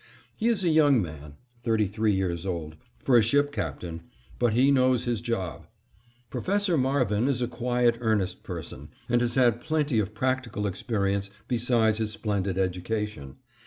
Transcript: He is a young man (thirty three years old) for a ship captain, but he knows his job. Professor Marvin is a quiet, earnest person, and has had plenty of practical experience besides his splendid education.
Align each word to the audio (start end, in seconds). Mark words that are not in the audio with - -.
He 0.35 0.47
is 0.47 0.63
a 0.63 0.69
young 0.69 0.99
man 0.99 1.35
(thirty 1.61 1.85
three 1.85 2.11
years 2.11 2.43
old) 2.43 2.75
for 3.03 3.19
a 3.19 3.21
ship 3.21 3.51
captain, 3.51 4.01
but 4.39 4.53
he 4.55 4.71
knows 4.71 5.03
his 5.05 5.21
job. 5.21 5.67
Professor 6.31 6.75
Marvin 6.75 7.27
is 7.27 7.39
a 7.39 7.47
quiet, 7.47 7.97
earnest 7.99 8.41
person, 8.41 8.89
and 9.07 9.21
has 9.21 9.35
had 9.35 9.61
plenty 9.61 9.99
of 9.99 10.15
practical 10.15 10.65
experience 10.65 11.29
besides 11.47 11.99
his 11.99 12.11
splendid 12.11 12.57
education. 12.57 13.35